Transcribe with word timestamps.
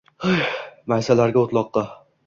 Maysalarga, 0.93 1.45
o‘tloqqa. 1.47 1.89